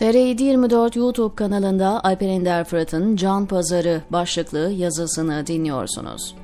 [0.00, 6.34] TR724 YouTube kanalında Alper Ender Fırat'ın Can Pazarı başlıklı yazısını dinliyorsunuz.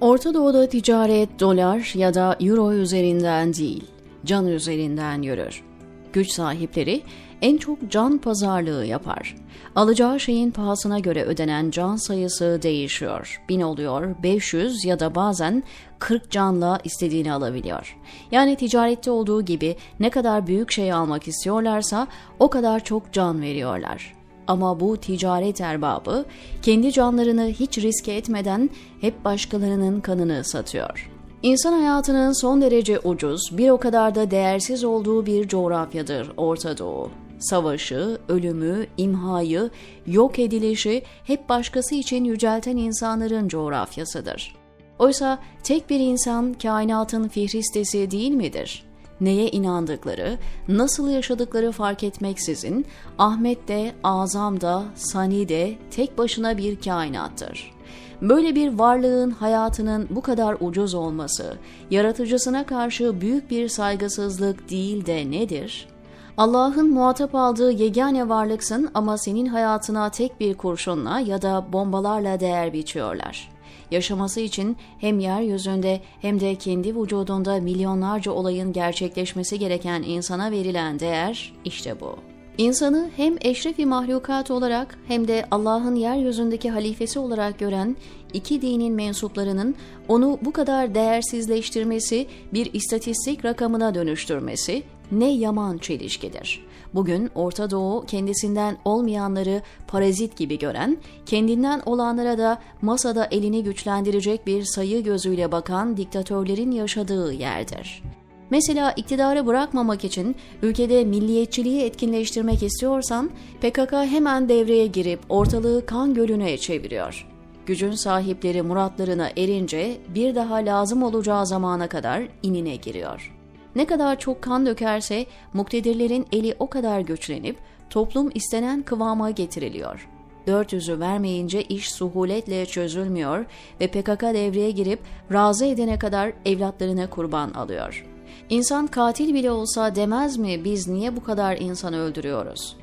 [0.00, 3.84] Orta Doğu'da ticaret dolar ya da euro üzerinden değil,
[4.24, 5.69] can üzerinden yürür.
[6.12, 7.02] Güç sahipleri
[7.42, 9.36] en çok can pazarlığı yapar.
[9.76, 13.42] Alacağı şeyin pahasına göre ödenen can sayısı değişiyor.
[13.48, 15.62] 1000 oluyor, 500 ya da bazen
[15.98, 17.96] 40 canla istediğini alabiliyor.
[18.32, 22.06] Yani ticarette olduğu gibi ne kadar büyük şey almak istiyorlarsa
[22.38, 24.14] o kadar çok can veriyorlar.
[24.46, 26.24] Ama bu ticaret erbabı
[26.62, 31.10] kendi canlarını hiç riske etmeden hep başkalarının kanını satıyor.
[31.42, 37.10] İnsan hayatının son derece ucuz, bir o kadar da değersiz olduğu bir coğrafyadır Orta Doğu.
[37.38, 39.70] Savaşı, ölümü, imhayı,
[40.06, 44.56] yok edilişi hep başkası için yücelten insanların coğrafyasıdır.
[44.98, 48.84] Oysa tek bir insan kainatın fihristesi değil midir?
[49.20, 52.86] Neye inandıkları, nasıl yaşadıkları fark etmeksizin
[53.18, 57.79] Ahmet de, Azam da, Sani de tek başına bir kainattır.
[58.22, 61.56] Böyle bir varlığın hayatının bu kadar ucuz olması,
[61.90, 65.88] yaratıcısına karşı büyük bir saygısızlık değil de nedir?
[66.36, 72.72] Allah'ın muhatap aldığı yegane varlıksın ama senin hayatına tek bir kurşunla ya da bombalarla değer
[72.72, 73.50] biçiyorlar.
[73.90, 81.52] Yaşaması için hem yeryüzünde hem de kendi vücudunda milyonlarca olayın gerçekleşmesi gereken insana verilen değer
[81.64, 82.29] işte bu.
[82.60, 87.96] İnsanı hem eşrefi mahlukat olarak hem de Allah'ın yeryüzündeki halifesi olarak gören
[88.32, 89.74] iki dinin mensuplarının
[90.08, 96.66] onu bu kadar değersizleştirmesi, bir istatistik rakamına dönüştürmesi ne yaman çelişkidir.
[96.94, 104.64] Bugün Orta Doğu kendisinden olmayanları parazit gibi gören, kendinden olanlara da masada elini güçlendirecek bir
[104.64, 108.02] sayı gözüyle bakan diktatörlerin yaşadığı yerdir.
[108.50, 113.30] Mesela iktidarı bırakmamak için ülkede milliyetçiliği etkinleştirmek istiyorsan
[113.60, 117.26] PKK hemen devreye girip ortalığı kan gölüne çeviriyor.
[117.66, 123.36] Gücün sahipleri muratlarına erince bir daha lazım olacağı zamana kadar inine giriyor.
[123.76, 127.56] Ne kadar çok kan dökerse muktedirlerin eli o kadar güçlenip
[127.90, 130.08] toplum istenen kıvama getiriliyor.
[130.46, 133.44] Dört yüzü vermeyince iş suhuletle çözülmüyor
[133.80, 135.00] ve PKK devreye girip
[135.32, 138.09] razı edene kadar evlatlarına kurban alıyor.''
[138.50, 142.76] İnsan katil bile olsa demez mi biz niye bu kadar insan öldürüyoruz?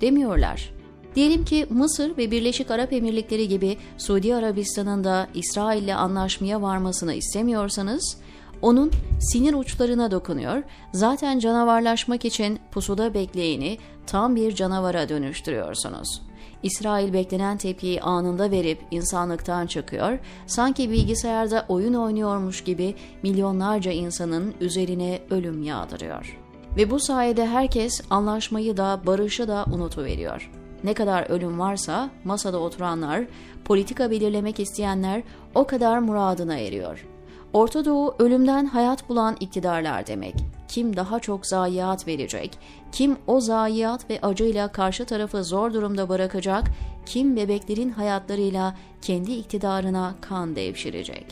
[0.00, 0.74] Demiyorlar.
[1.14, 8.16] Diyelim ki Mısır ve Birleşik Arap Emirlikleri gibi Suudi Arabistan'ın da İsrail'le anlaşmaya varmasını istemiyorsanız,
[8.62, 17.56] onun sinir uçlarına dokunuyor, zaten canavarlaşmak için pusuda bekleyeni tam bir canavara dönüştürüyorsunuz.'' İsrail beklenen
[17.56, 26.38] tepkiyi anında verip insanlıktan çıkıyor, sanki bilgisayarda oyun oynuyormuş gibi milyonlarca insanın üzerine ölüm yağdırıyor.
[26.76, 30.50] Ve bu sayede herkes anlaşmayı da barışı da unutuveriyor.
[30.84, 33.24] Ne kadar ölüm varsa masada oturanlar,
[33.64, 35.22] politika belirlemek isteyenler
[35.54, 37.06] o kadar muradına eriyor.
[37.54, 40.34] Orta Doğu ölümden hayat bulan iktidarlar demek
[40.68, 42.58] kim daha çok zayiat verecek,
[42.92, 46.64] kim o zayiat ve acıyla karşı tarafı zor durumda bırakacak,
[47.06, 51.26] kim bebeklerin hayatlarıyla kendi iktidarına kan devşirecek.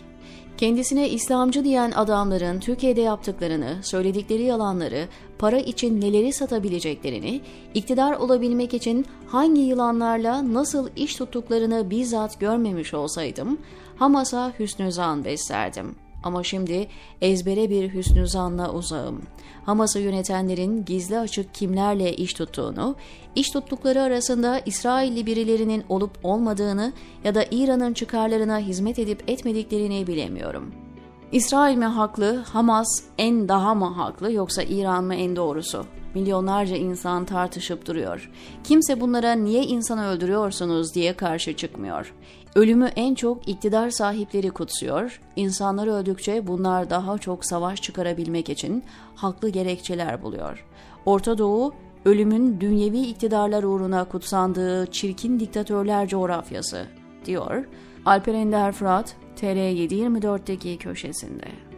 [0.58, 7.40] Kendisine İslamcı diyen adamların Türkiye'de yaptıklarını, söyledikleri yalanları, para için neleri satabileceklerini,
[7.74, 13.58] iktidar olabilmek için hangi yılanlarla nasıl iş tuttuklarını bizzat görmemiş olsaydım,
[13.96, 16.88] Hamas'a hüsnü zan beslerdim.'' Ama şimdi
[17.20, 19.22] ezbere bir hüsnü zanla uzağım.
[19.66, 22.96] Hamas'ı yönetenlerin gizli açık kimlerle iş tuttuğunu,
[23.34, 26.92] iş tuttukları arasında İsrailli birilerinin olup olmadığını
[27.24, 30.74] ya da İran'ın çıkarlarına hizmet edip etmediklerini bilemiyorum.
[31.32, 32.88] İsrail mi haklı, Hamas
[33.18, 35.84] en daha mı haklı yoksa İran mı en doğrusu?
[36.14, 38.30] Milyonlarca insan tartışıp duruyor.
[38.64, 42.14] Kimse bunlara niye insan öldürüyorsunuz diye karşı çıkmıyor.
[42.54, 45.20] Ölümü en çok iktidar sahipleri kutsuyor.
[45.36, 50.66] İnsanlar öldükçe bunlar daha çok savaş çıkarabilmek için haklı gerekçeler buluyor.
[51.06, 51.74] Orta Doğu
[52.04, 56.86] ölümün dünyevi iktidarlar uğruna kutsandığı çirkin diktatörler coğrafyası
[57.24, 57.64] diyor
[58.04, 61.71] Alper Ender Fırat TR724'deki köşesinde.